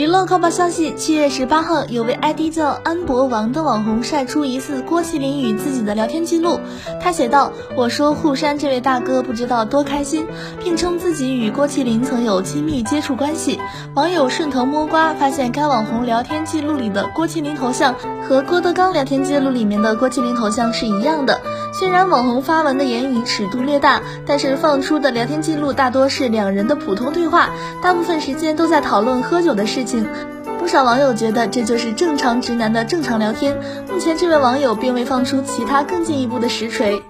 [0.00, 6.58] 娱乐快报消息：七月十八号，有位 ID 叫安博王的网红晒出疑似郭麒麟与自己的聊天记录。
[7.02, 10.26] 他写道：“我说沪山这位大哥不知道多开心，
[10.64, 13.60] 并称自己与郭麒麟曾有亲密接触关系。”
[13.94, 17.94] 网友顺藤摸瓜，发现该网红聊天记录里的郭麒麟头像
[18.26, 21.38] 和郭德纲聊天记录里面的郭麒麟头像是一样的。
[21.72, 27.50] 虽然网红发文的言语尺度略大，但是放出的聊天记录大多是两人的普通对话，
[27.82, 29.89] 大部分时间都在讨论喝酒的事情。
[30.58, 33.56] 不少网友觉得这就是正常直男的正常聊天。
[33.90, 37.02] 目前，这位网友并未放出其他更进一步的实锤。